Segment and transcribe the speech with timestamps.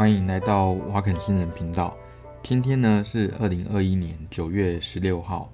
[0.00, 1.94] 欢迎来到瓦肯新人频道。
[2.42, 5.52] 今天呢是二零二一年九月十六号。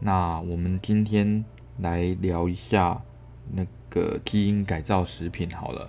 [0.00, 1.44] 那我们今天
[1.78, 3.00] 来聊一下
[3.52, 5.88] 那个基因改造食品好了。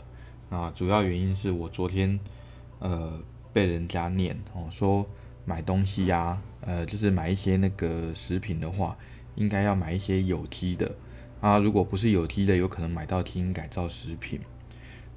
[0.52, 2.20] 那，主要原因是我昨天
[2.78, 3.20] 呃
[3.52, 5.04] 被人家念哦，说
[5.44, 8.96] 买东西呀、呃，就是买一些那个食品的话，
[9.34, 10.91] 应该要买一些有机的
[11.41, 11.58] 啊。
[11.58, 14.40] 如果不是有机的，有可能买到基因改造食品。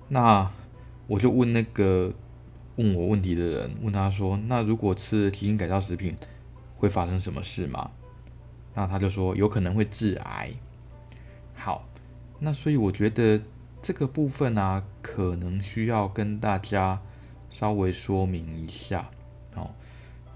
[0.09, 0.51] 那
[1.07, 2.11] 我就问那个。
[2.77, 6.17] 问我问题的人问他说：“那如果吃基因改造食品，
[6.77, 7.91] 会发生什么事吗？”
[8.75, 10.51] 那他就说：“有可能会致癌。”
[11.55, 11.87] 好，
[12.39, 13.41] 那所以我觉得
[13.83, 17.01] 这个部分啊，可能需要跟大家
[17.51, 19.09] 稍微说明一下。
[19.55, 19.71] 哦，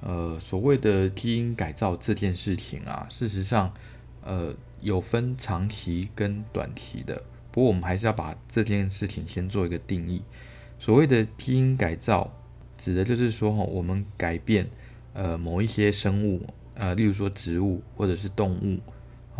[0.02, 3.72] 呃，所谓的基因改造这件事情啊，事实上，
[4.22, 7.20] 呃，有分长期跟短期的。
[7.50, 10.22] 不过我们还是要把这件事情先做一个定义。
[10.78, 12.30] 所谓的基因改造，
[12.76, 14.68] 指的就是说，哈，我们改变
[15.14, 18.78] 呃某一些生物，呃，例如说植物或者是动物，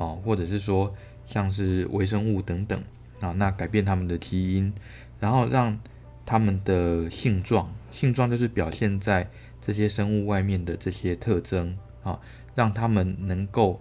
[0.01, 0.93] 啊，或者是说
[1.27, 2.83] 像是微生物等等，
[3.20, 4.73] 啊，那改变它们的基因，
[5.20, 5.78] 然后让
[6.25, 9.28] 它们的性状，性状就是表现在
[9.61, 12.19] 这些生物外面的这些特征，啊，
[12.55, 13.81] 让它们能够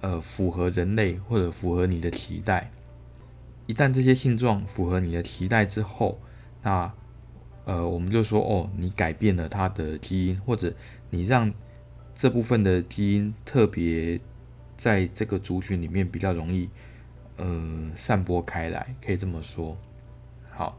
[0.00, 2.70] 呃符合人类或者符合你的期待。
[3.66, 6.20] 一旦这些性状符合你的期待之后，
[6.62, 6.92] 那，
[7.64, 10.72] 呃，我们就说哦，你改变了它的基因，或者
[11.10, 11.52] 你让
[12.14, 14.20] 这部分的基因特别
[14.76, 16.70] 在这个族群里面比较容易，
[17.36, 19.76] 呃，散播开来，可以这么说。
[20.50, 20.78] 好，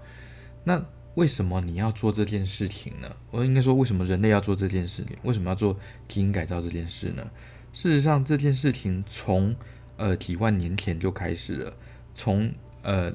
[0.64, 0.82] 那
[1.16, 3.14] 为什么你要做这件事情呢？
[3.30, 5.18] 我应该说，为什么人类要做这件事情？
[5.24, 7.30] 为什么要做基因改造这件事呢？
[7.74, 9.54] 事实上，这件事情从
[9.98, 11.74] 呃几万年前就开始了，
[12.14, 12.50] 从
[12.84, 13.14] 呃。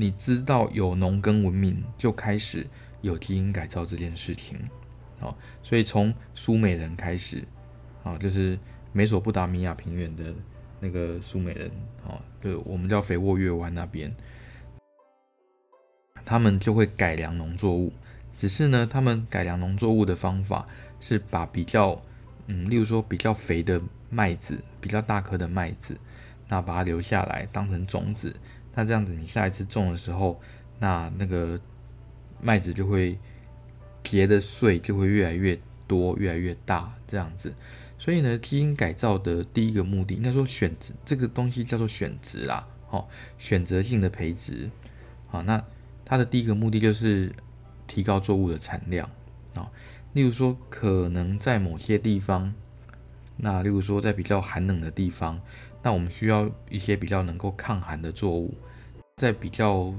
[0.00, 2.64] 你知道有农耕文明就开始
[3.00, 4.56] 有基因改造这件事情，
[5.18, 7.42] 哦，所以从苏美人开始，
[8.04, 8.56] 啊，就是
[8.92, 10.32] 美索不达米亚平原的
[10.78, 11.68] 那个苏美人，
[12.06, 14.14] 哦，就我们叫肥沃月湾那边，
[16.24, 17.92] 他们就会改良农作物，
[18.36, 20.64] 只是呢，他们改良农作物的方法
[21.00, 22.00] 是把比较，
[22.46, 25.98] 嗯，例如说比较肥的麦子，比较大颗的麦子，
[26.46, 28.32] 那把它留下来当成种子。
[28.78, 30.40] 那这样子，你下一次种的时候，
[30.78, 31.60] 那那个
[32.40, 33.18] 麦子就会
[34.04, 35.58] 结的穗就会越来越
[35.88, 37.52] 多，越来越大，这样子。
[37.98, 43.04] 所以呢，基因改造的第一个目的，应该说选择这个东西叫做选择啦，哦，
[43.36, 44.70] 选择性的培植。
[45.26, 45.60] 好，那
[46.04, 47.34] 它的第一个目的就是
[47.88, 49.10] 提高作物的产量
[49.56, 49.68] 啊。
[50.12, 52.54] 例如说，可能在某些地方，
[53.38, 55.40] 那例如说在比较寒冷的地方，
[55.82, 58.54] 那我们需要一些比较能够抗寒的作物。
[59.18, 59.92] 在比较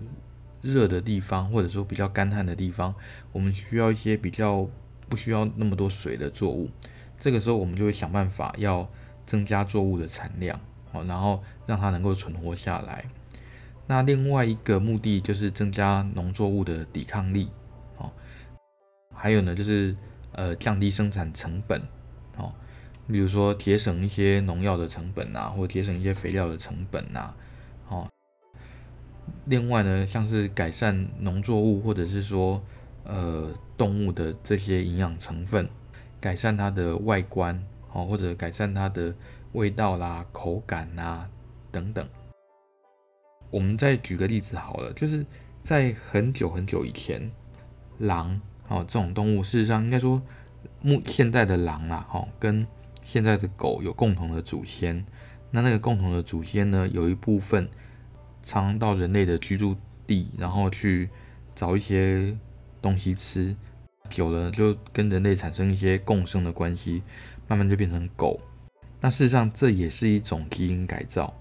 [0.62, 2.96] 热的地方，或者说比较干旱的地方，
[3.34, 4.66] 我们需要一些比较
[5.10, 6.70] 不需要那么多水的作物。
[7.20, 8.90] 这个时候，我们就会想办法要
[9.26, 10.58] 增加作物的产量，
[10.94, 13.04] 哦，然后让它能够存活下来。
[13.86, 17.50] 那另外一个目的就是增加农作物的抵抗力，
[17.98, 18.10] 哦，
[19.14, 19.94] 还有呢，就是
[20.32, 21.82] 呃降低生产成本，
[22.38, 22.54] 哦，
[23.08, 27.48] 比如说节省一些农药的成本啊，或节省一些肥料的成本啊，哦。
[29.46, 32.62] 另外呢，像是改善农作物或者是说，
[33.04, 35.68] 呃，动物的这些营养成分，
[36.20, 39.14] 改善它的外观，哦，或者改善它的
[39.54, 41.28] 味道啦、口感啊
[41.72, 42.08] 等等。
[43.50, 45.26] 我们再举个例子好了，就是
[45.64, 47.32] 在很久很久以前，
[47.98, 50.22] 狼，哦，这种动物，事实上应该说，
[50.82, 52.66] 目现在的狼啦，哦，跟
[53.04, 55.06] 现在的狗有共同的祖先。
[55.52, 57.68] 那那个共同的祖先呢，有一部分。
[58.42, 59.76] 常到人类的居住
[60.08, 61.10] 地，然后去
[61.54, 62.36] 找一些
[62.82, 63.56] 东西吃，
[64.10, 67.04] 久了就跟人类产生一些共生的关系，
[67.48, 68.40] 慢慢就变成狗。
[69.02, 71.34] 那事实上这也是一种基因改造，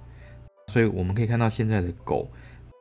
[0.68, 2.28] 所以我们可以看到现在的狗，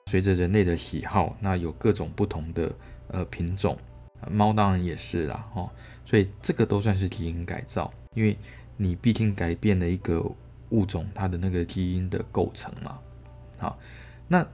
[0.07, 2.71] 随着人类的喜好，那有各种不同的
[3.07, 3.77] 呃品种，
[4.29, 5.69] 猫当然也是啦，哦，
[6.05, 8.37] 所以这个都算是基因改造，因为
[8.75, 10.23] 你毕竟改变了一个
[10.69, 12.99] 物种它的那个基因的构成嘛，
[13.57, 13.79] 好。
[14.27, 14.45] 那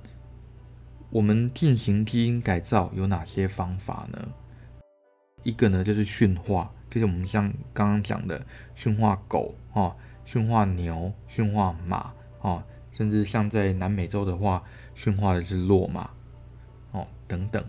[1.09, 4.27] 我们进行基因改造有哪些方法呢？
[5.43, 14.63] 一个呢就是驯化，就是我们像刚刚讲的驯化狗哦，驯化牛，驯化马哦，甚至像在南美洲的话，
[14.95, 16.09] 驯化的是骆马
[16.91, 17.63] 哦等等。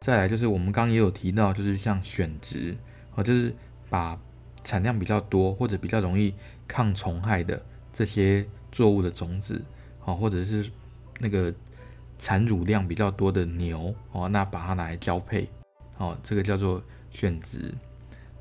[0.00, 2.76] 再来就是我们刚刚也有提到，就是像选植
[3.14, 3.54] 哦，就是
[3.90, 4.18] 把
[4.62, 6.32] 产量比较多或者比较容易
[6.68, 7.60] 抗虫害的
[7.92, 9.64] 这些作物的种子
[10.04, 10.70] 哦，或者是
[11.18, 11.52] 那个
[12.18, 15.48] 产乳量比较多的牛哦，那把它拿来交配
[15.98, 17.72] 哦，这个叫做选殖。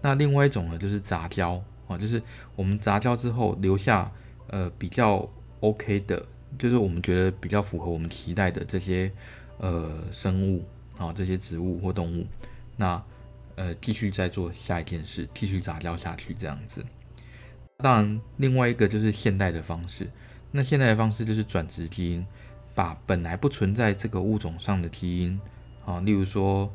[0.01, 2.22] 那另外一种呢，就是杂交啊，就是
[2.56, 4.12] 我们杂交之后留下
[4.48, 5.27] 呃比较
[5.62, 6.25] OK 的，
[6.57, 9.12] 就是我们觉得比较符合我们期待的这些
[9.57, 10.63] 呃生物
[10.98, 12.27] 啊，这些植物或动物，
[12.77, 13.01] 那
[13.56, 16.86] 呃继续再做下一件事，继续杂交下去这样子。
[17.77, 20.07] 当然，另外一个就是现代的方式，
[20.51, 22.25] 那现代的方式就是转殖基因，
[22.75, 25.42] 把本来不存在这个物种上的基因
[25.86, 26.72] 啊，例如说。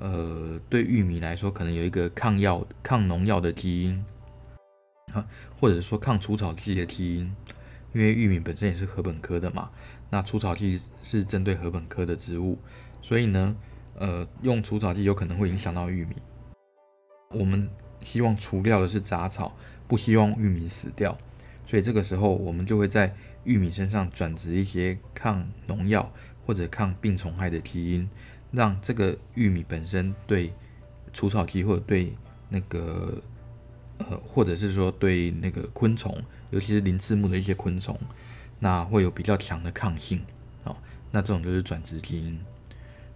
[0.00, 4.04] 呃，对玉米来说，可能有一个抗药、抗农药的基因
[5.12, 5.26] 啊，
[5.58, 7.34] 或者说抗除草剂的基因，
[7.92, 9.68] 因为玉米本身也是禾本科的嘛。
[10.08, 12.56] 那除草剂是针对禾本科的植物，
[13.02, 13.56] 所以呢，
[13.96, 16.14] 呃，用除草剂有可能会影响到玉米。
[17.30, 17.68] 我们
[18.04, 19.52] 希望除掉的是杂草，
[19.88, 21.18] 不希望玉米死掉，
[21.66, 23.12] 所以这个时候我们就会在
[23.44, 26.12] 玉米身上转植一些抗农药
[26.44, 28.08] 或者抗病虫害的基因。
[28.50, 30.50] 让这个玉米本身对
[31.12, 32.14] 除草剂或者对
[32.48, 33.20] 那个
[33.98, 36.16] 呃，或者是说对那个昆虫，
[36.50, 37.98] 尤其是鳞翅目的一些昆虫，
[38.58, 40.22] 那会有比较强的抗性
[40.64, 40.74] 哦。
[41.10, 42.40] 那这种就是转植基因。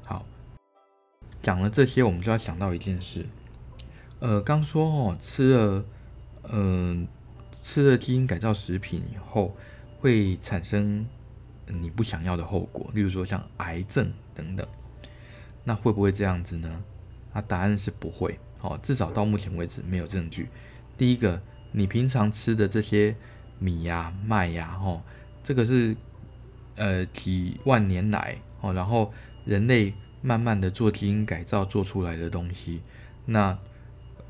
[0.03, 0.27] 好，
[1.41, 3.25] 讲了这些，我们就要想到一件事。
[4.19, 5.85] 呃，刚说哦，吃了
[6.51, 7.09] 嗯、
[7.63, 9.57] 吃了基因改造食品以后，
[10.03, 11.07] 会产生
[11.69, 14.67] 你不想要的后果，例如说像癌症等等。
[15.63, 16.83] 那会不会这样子呢？
[17.33, 18.37] 啊，答案是不会。
[18.63, 20.49] 哦，至少到目前为止没有证据。
[20.99, 21.41] 第一个，
[21.71, 23.15] 你平常吃的这些
[23.61, 25.01] 米呀、麦呀，哦，
[25.41, 25.97] 这个是
[26.75, 29.13] 呃几万年来哦，然后
[29.45, 32.83] 人类慢慢的做基因改造做出来的东西。
[33.25, 33.57] 那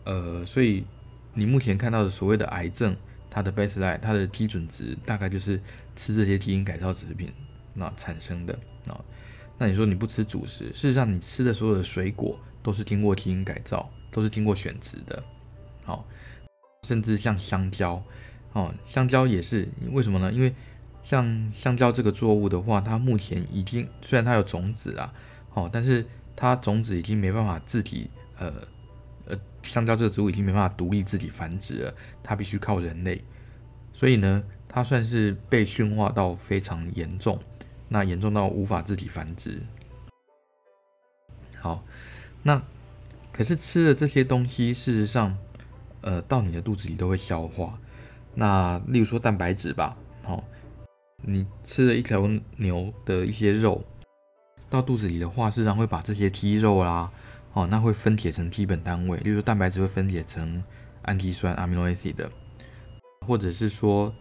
[0.05, 0.85] 呃，所以
[1.33, 2.95] 你目前看到的所谓的癌症，
[3.35, 5.59] 它的 baseline，它的基准值大概就是
[5.97, 7.33] 吃这些基因改造食品
[7.73, 8.53] 那产生的
[8.87, 9.01] 啊。
[9.57, 15.25] 那你说你不吃主食，事实上你吃的所有的水果都是经过基因改造，都是经过选择的，
[15.85, 16.07] 好，
[16.87, 18.03] 甚至像香蕉，
[18.53, 20.31] 哦，香蕉也是，为什么呢？
[20.31, 20.53] 因为
[21.03, 25.11] 像香蕉这个作物的话，它目前已经虽然它有种子啦，
[25.55, 26.05] 哦，但是
[26.37, 28.53] 它种子已经没办法自己，呃
[29.27, 33.23] 呃，香蕉这个植物已经没办法独立自己繁殖了，它必须靠人类，
[33.93, 37.39] 所以呢，它算是被驯化到非常严重。
[37.89, 39.61] 那严重到无法自己繁殖。
[41.61, 41.85] 好，
[42.43, 42.63] 那
[43.31, 45.37] 可是吃了这些东西，事实上，
[46.01, 47.79] 呃，到你的肚子里都会消化。
[48.35, 50.45] 那例如说蛋白质吧，好、哦，
[51.19, 52.27] 你吃了一条
[52.57, 53.85] 牛的一些肉，
[54.71, 57.13] 到肚子里的话，事实上会把这些肌肉啦，
[57.53, 60.63] 哦，那会分解成基本单位，例如说蛋白质会分解成
[61.03, 62.31] 氨基酸 （amino acid） 的，
[63.27, 64.15] 或者是说，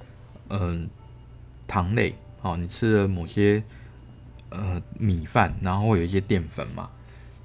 [0.50, 0.89] 嗯、
[1.68, 2.16] 糖类。
[2.44, 3.63] 哦，你吃了某些
[4.50, 6.89] 呃米饭，然后会有一些淀粉嘛？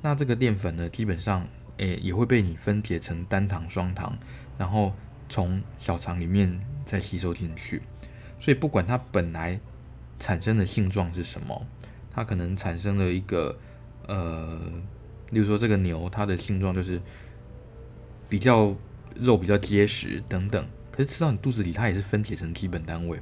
[0.00, 1.46] 那这个淀粉呢，基本上
[1.76, 4.16] 诶、也会被你分解成单糖、双糖，
[4.56, 4.94] 然后
[5.28, 7.82] 从小肠里面再吸收进去。
[8.40, 9.60] 所以不管它本来
[10.18, 11.66] 产生的性状是什么，
[12.10, 13.58] 它可能产生了一个
[14.06, 14.58] 呃，
[15.30, 17.00] 例如说这个牛，它的性状就是
[18.28, 18.74] 比较
[19.20, 23.18] 肉比较结实等等，可是吃到你肚子里，它也是分解成基本单位。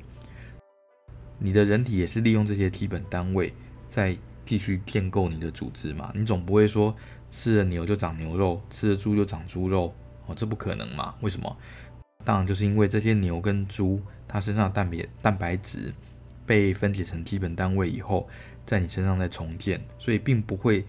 [1.39, 3.53] 你的人体也是利用这些基本单位
[3.89, 6.13] 在继续建构你的组织嘛？
[6.15, 6.95] 你总不会说
[7.31, 9.95] 吃了牛就长牛肉，吃了猪就长猪肉
[10.27, 11.15] 哦，这不可能嘛？
[11.21, 11.57] 为什么？
[12.25, 15.93] 当然就是因为这些牛跟猪它身上的蛋白蛋白质
[16.47, 18.29] 被分解成基本单位以后，
[18.65, 20.85] 在你身上再重建，所以并不会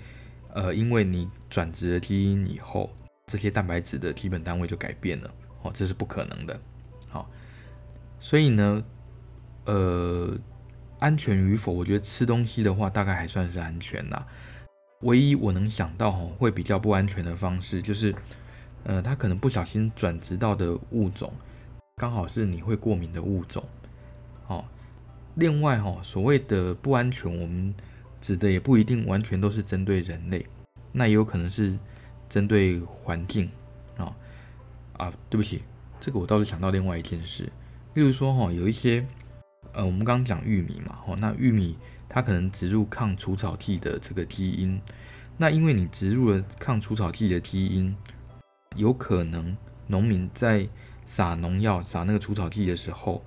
[0.56, 2.90] 呃，因为你转殖了基因以后，
[3.28, 5.32] 这些蛋白质的基本单位就改变了
[5.62, 6.60] 哦，这是不可能的。
[7.08, 7.30] 好，
[8.20, 8.84] 所以呢。
[9.68, 10.38] 呃，
[11.00, 14.28] 安全与否，我觉得吃东西的话，大概还算是安全啦。
[15.02, 18.14] 唯一我能想到吼会比较不安全的方式，就是，
[18.84, 21.34] 呃，它可能不小心转殖到的物种，
[21.96, 23.64] 刚好是你会过敏的物种。
[24.46, 24.64] 哦，
[25.34, 27.74] 另外哈，所谓的不安全，我们
[28.26, 30.44] 指的也不一定完全都是针对人类，
[30.92, 31.78] 那也有可能是
[32.28, 33.48] 针对环境。
[33.98, 34.16] 啊
[34.98, 35.62] 啊，对不起，
[36.00, 37.44] 这个我倒是想到另外一件事，
[37.94, 39.06] 例如说哈，有一些。
[39.74, 41.78] 呃，我们刚刚讲玉米嘛，哦，那玉米
[42.08, 44.82] 它可能植入抗除草剂的这个基因，
[45.36, 47.94] 那因为你植入了抗除草剂的基因，
[48.78, 49.56] 有可能
[49.86, 50.66] 农民在
[51.06, 53.22] 撒农药、撒那个除草剂的时候，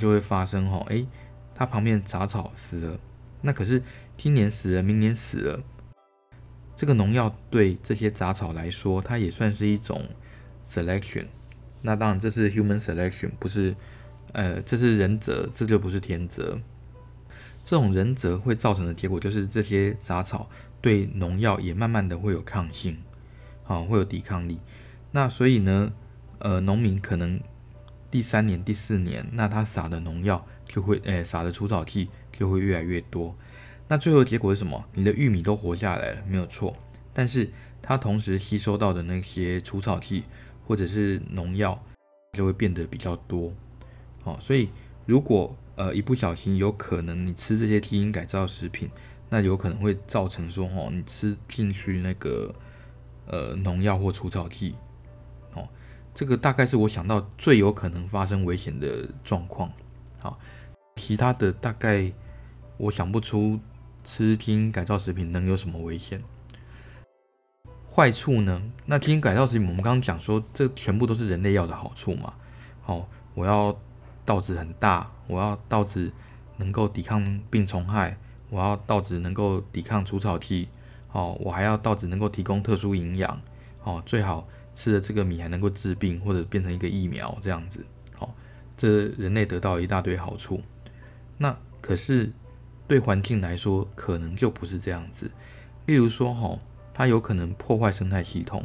[0.00, 1.06] 就会发生哈，诶，
[1.54, 2.98] 它旁边杂草死了，
[3.42, 3.82] 那可是
[4.16, 5.62] 今年死了，明年死了，
[6.74, 10.04] 这个农药对这些杂草来说，它也算是一种
[10.64, 11.26] selection，
[11.82, 13.74] 那当然这是 human selection，不是。
[14.32, 16.58] 呃，这是人择，这就不是天择。
[17.64, 20.50] 这种人择会造成的结果就是这些杂草
[20.82, 22.98] 对农药也慢慢的会有抗性，
[23.64, 24.58] 啊，会有抵抗力。
[25.12, 25.90] 那所以呢，
[26.40, 27.40] 呃，农民可能
[28.10, 33.34] 第三年、第四年，那他撒的农药就会，诶，撒的除草剂就会越来越多。
[33.88, 34.84] 那最后结果是什么？
[34.94, 36.76] 你的玉米都活下来了，没有错。
[37.12, 37.50] 但是
[37.80, 40.24] 它同时吸收到的那些除草剂
[40.66, 41.80] 或者是农药
[42.32, 43.52] 就会变得比较多。
[44.24, 44.70] 哦，所以
[45.06, 48.90] 如果呃一不小心，有可能你吃这些基因改造食品，
[49.30, 52.54] 那有可能会造成说哦，你吃进去那个
[53.26, 54.74] 呃农药或除草剂。
[55.54, 55.68] 哦，
[56.12, 59.72] 这个大概是我想到最有可能发生危险的状况。
[60.18, 60.38] 好，
[60.96, 62.12] 其他的大概
[62.78, 63.60] 我想不出。
[64.08, 66.22] 吃基因改造食品能有什么危险？
[67.90, 68.62] 坏处呢？
[68.84, 72.32] 那基因改造食品，我们刚刚讲说，这全部都是人类要的好处嘛。
[72.84, 73.04] 哦，
[73.34, 73.76] 我要
[74.24, 76.12] 稻子很大，我要稻子
[76.56, 78.16] 能够抵抗病虫害，
[78.48, 80.68] 我要稻子能够抵抗除草剂。
[81.10, 83.40] 哦，我还要稻子能够提供特殊营养。
[83.82, 87.84] 哦，最好吃的这个米还能够治病或者变成一个疫苗这样子。
[88.14, 88.32] 好，
[88.76, 90.62] 这人类得到一大堆好处。
[91.38, 92.30] 那可是。
[92.88, 95.30] 对环境来说，可能就不是这样子。
[95.86, 96.58] 例如说，哈，
[96.94, 98.64] 它有可能破坏生态系统。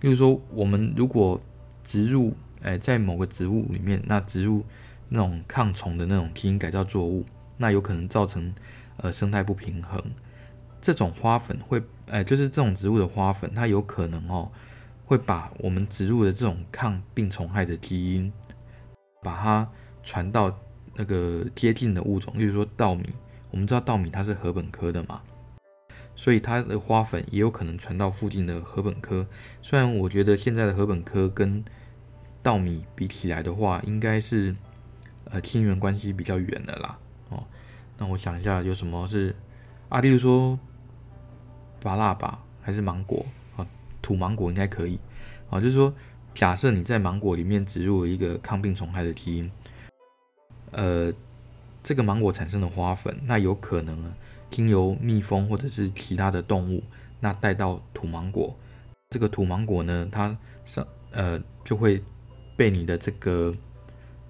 [0.00, 1.40] 例如说，我们如果
[1.84, 4.64] 植入，哎，在某个植物里面，那植入
[5.08, 7.24] 那种抗虫的那种基因改造作物，
[7.56, 8.54] 那有可能造成
[8.98, 10.02] 呃生态不平衡。
[10.80, 14.50] 这种花粉会，哎，就是这种植物的花粉，它有可能哦，
[15.04, 18.32] 会把我们植入的这种抗病虫害的基因，
[19.22, 19.68] 把它
[20.02, 20.58] 传到
[20.94, 23.04] 那个接近的物种，例如说稻米。
[23.50, 25.22] 我们知道稻米它是禾本科的嘛，
[26.14, 29.26] 所以它的花粉也有可能传到附近的禾本科。
[29.62, 31.64] 虽然我觉得现在的禾本科跟
[32.42, 34.54] 稻米比起来的话，应该是
[35.24, 36.98] 呃亲缘关系比较远的啦。
[37.30, 37.42] 哦，
[37.96, 39.34] 那我想一下有什么是
[39.88, 40.00] 啊？
[40.00, 40.58] 例如说
[41.80, 43.24] 芭乐吧，还是芒果
[43.56, 43.66] 啊？
[44.02, 44.98] 土芒果应该可以
[45.48, 45.60] 啊。
[45.60, 45.92] 就是说，
[46.34, 49.50] 假设你在芒果里面植入了一个抗病虫害的基因，
[50.72, 51.12] 呃。
[51.88, 54.12] 这个芒果产生的花粉，那有可能啊，
[54.50, 56.84] 经由蜜蜂或者是其他的动物，
[57.18, 58.54] 那带到土芒果，
[59.08, 62.04] 这个土芒果呢，它上呃就会
[62.58, 63.54] 被你的这个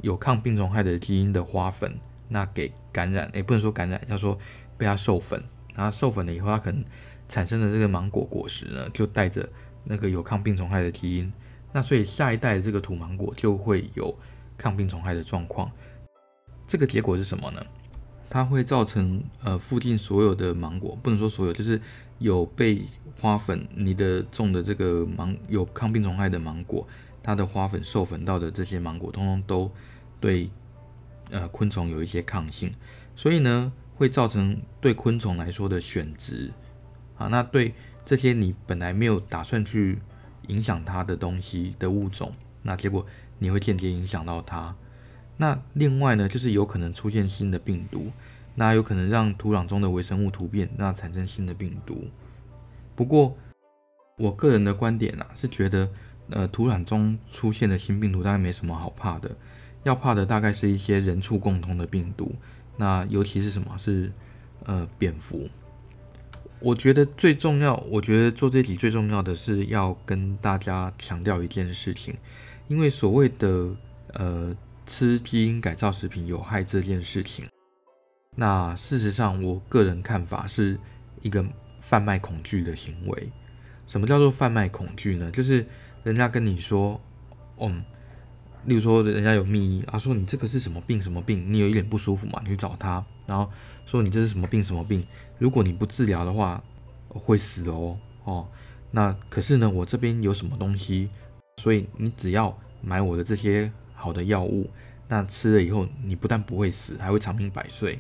[0.03, 1.99] 有抗病虫害的基因的花粉，
[2.29, 4.39] 那给感染，也不能说感染，要说
[4.77, 5.43] 被它授粉，
[5.75, 6.85] 然后授粉了以后，它可能
[7.29, 9.49] 产生的这个芒果果实呢，就带着
[9.83, 11.33] 那个有抗病虫害的基因，
[11.73, 14.17] 那所以下一代的这个土芒果就会有
[14.57, 15.69] 抗病虫害的状况。
[16.69, 17.67] 这个结果是什么呢？
[18.31, 21.81] 它会造成呃附近所有的芒果，不能说所有，就是
[22.19, 22.87] 有被
[23.19, 26.87] 花粉，你的种的这个芒有抗病虫害的芒果，
[27.23, 29.73] 它的花粉授粉到的这些芒果，通通都
[30.21, 30.51] 对
[31.31, 32.71] 呃昆虫有一些抗性，
[33.17, 36.37] 所以呢会造成对昆虫来说的选择
[37.17, 37.73] 啊，那对
[38.05, 39.99] 这些你本来没有打算去
[40.49, 43.07] 影响它的东西的物种，那结果
[43.39, 44.77] 你会间接影响到它。
[45.41, 48.11] 那另外呢，就是有可能出现新的病毒，
[48.57, 52.09] 那有可能让土壤中的微生物突变，那产生新的病毒。
[52.97, 53.37] 不过，
[54.17, 55.89] 我个人的观点啊，是觉得，
[56.31, 59.31] 呃，土壤中出现的新病毒大概没什么好怕的，
[59.85, 62.35] 要怕的大概是一些人畜共通的病毒。
[62.77, 63.79] 那尤其是什么？
[63.79, 64.11] 是
[64.65, 65.49] 呃，蝙蝠。
[66.59, 72.17] 我觉得最重要，我觉得做这集最重要的是要跟大家强调一件事情，
[72.67, 73.71] 因为所谓的
[74.15, 74.57] 呃。
[74.89, 77.45] 吃基因改造食品有害这件事情，
[78.35, 80.81] 那事实上，我个人看法是
[81.21, 81.45] 一个
[81.83, 83.31] 贩卖恐惧的行为。
[83.87, 85.31] 什么叫做贩卖恐惧呢？
[85.31, 85.65] 就是
[86.03, 86.99] 人家跟你说，
[87.59, 87.85] 嗯，
[88.65, 93.51] 例如说人家有密医啊，说你这个是什么病什么病，你有一点不舒服嘛，你去找他，然后
[93.85, 95.07] 说你这是什么病什么病，
[95.39, 96.65] 如果你不治疗的话
[97.09, 98.49] 会死哦哦。
[98.91, 101.11] 那可是呢，我这边有什么东西，
[101.59, 103.71] 所以你只要买我的这些。
[103.99, 104.71] 好的药物，
[105.09, 107.99] 那吃了以后，你不但不会死，还会长命百岁。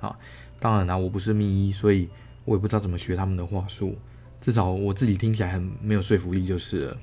[0.00, 0.16] 啊，
[0.60, 2.08] 当然啦，我不是秘医，所以
[2.44, 3.96] 我也不知道怎么学他们的话术。
[4.40, 6.96] 至少我自己听起来很没有说服力就是了。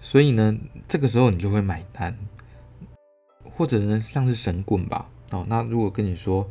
[0.00, 0.56] 所以呢，
[0.88, 2.16] 这个时候你就会买单，
[3.44, 5.08] 或者呢，像是神棍吧。
[5.30, 6.48] 哦，那如果跟你说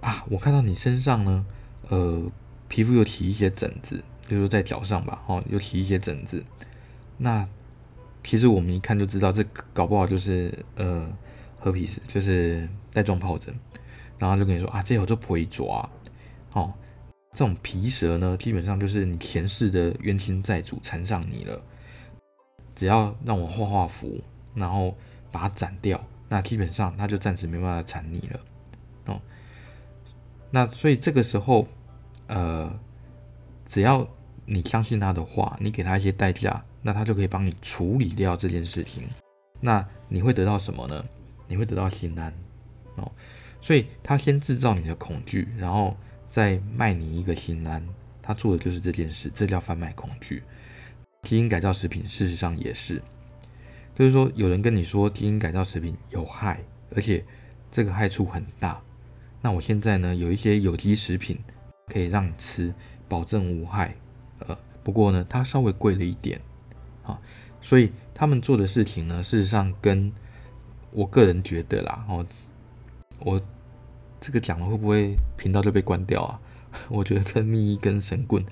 [0.00, 1.46] 啊，我看到你身上呢，
[1.88, 2.22] 呃，
[2.68, 6.44] 皮肤有起一些疹子，就是说在脚上吧，哦，有起一些疹子，
[7.16, 7.48] 那。
[8.26, 11.08] 其实我们一看就知道，这搞不好就是呃，
[11.60, 13.54] 褐皮疹，就是带状疱疹。
[14.18, 15.88] 然后就跟你说啊，这有做皮抓，
[16.52, 16.72] 哦，
[17.32, 21.62] 这种皮蛇呢，基本上就是你前世的冤亲债主缠上你了。
[22.74, 24.20] 只要让我画画符，
[24.54, 24.92] 然后
[25.30, 28.40] 把它斩掉，那基本上他就暂时没办法缠你了。
[29.04, 29.20] 哦，
[30.50, 31.68] 那所以这个时候
[32.26, 32.76] 呃，
[33.66, 34.04] 只要
[34.46, 39.08] 你相信他的话，你给他一些代价，那他就可以帮你处理掉这件事情。
[39.60, 41.04] 那你会得到什么呢？
[41.48, 42.32] 你会得到心安
[42.94, 43.10] 哦。
[43.60, 45.96] 所以他先制造你的恐惧，然后
[46.30, 47.84] 再卖你一个心安。
[48.22, 50.44] 他做的就是这件事，这叫贩卖恐惧。
[51.24, 53.02] 基因改造食品事实上也是，
[53.96, 56.62] 就是说有人跟你说基因改造食品有害，
[56.94, 57.24] 而且
[57.68, 58.80] 这个害处很大。
[59.42, 61.36] 那我现在呢，有一些有机食品
[61.92, 62.72] 可以让你吃，
[63.08, 63.92] 保证无害。
[64.38, 66.40] 呃，不过呢，它稍微贵了一点
[67.06, 67.20] 啊。
[67.62, 70.12] 所以他们做的事情呢，事实上跟
[70.92, 72.24] 我个人觉得啦，哦，
[73.18, 73.40] 我
[74.20, 76.40] 这个讲了会不会频道就被关掉啊？
[76.88, 78.44] 我觉得跟密一根神棍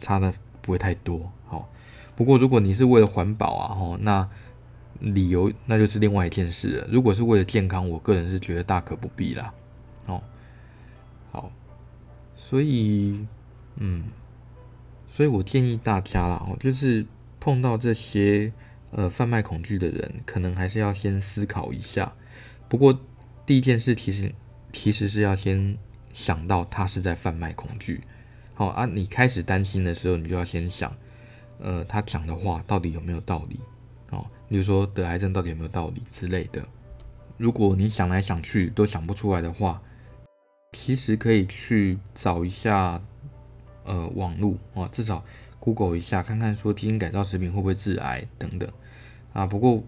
[0.00, 0.32] 差的
[0.62, 1.30] 不会太多。
[1.46, 1.68] 好，
[2.16, 4.28] 不过如果你是为了环保啊，哦，那
[5.00, 6.88] 理由那就是另外一件事了。
[6.90, 9.52] 如果是为了健康，我个人是觉得大可不必啦。
[10.06, 10.22] 哦，
[11.32, 11.50] 好，
[12.36, 13.26] 所以，
[13.76, 14.04] 嗯，
[15.10, 17.04] 所以我建议大家啦，哦，就是
[17.44, 18.50] 碰到这些
[18.90, 22.10] 呃贩卖恐惧的人，可能还是要先思考一下。
[22.70, 22.98] 不过
[23.44, 24.34] 第一件事，其实
[24.72, 25.76] 其实是要先
[26.14, 28.00] 想到他是在贩卖恐惧。
[28.54, 30.90] 好啊，你开始担心的时候，你就要先想，
[31.58, 33.60] 呃，他讲的话到底有没有道理？
[34.08, 36.66] 哦，比如说得癌症到底有没有道理之类的。
[37.36, 39.82] 如果你想来想去都想不出来的话，
[40.72, 43.02] 其实可以去找一下，
[43.84, 45.22] 呃，网络啊，至少
[45.64, 48.70] Google 一下，看看说基因改造食品会不会致癌等等
[49.32, 49.46] 啊。
[49.46, 49.82] 不过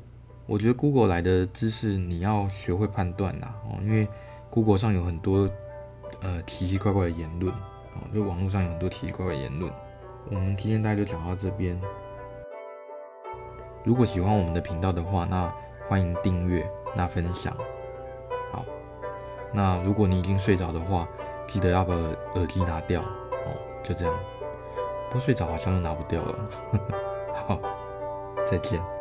[0.46, 4.08] 我觉得 Google 来的知识你要学会判断啦，哦，因为
[4.48, 5.46] Google 上有很多
[6.22, 9.70] 呃奇奇怪怪的言论哦，就网络上有很多奇奇怪怪的言论。
[10.30, 11.78] 我们今天大概就讲到这边。
[13.84, 15.52] 如果喜欢我们的频道的话，那
[15.88, 17.54] 欢迎订阅，那分享。
[18.50, 18.64] 好
[19.52, 21.06] 那如果你已经睡着的话，
[21.46, 23.52] 记得要把耳机拿掉哦，
[23.84, 24.14] 就这样。
[25.10, 26.38] 不睡着好像又拿不掉了。
[27.46, 27.60] 好，
[28.46, 28.95] 再见。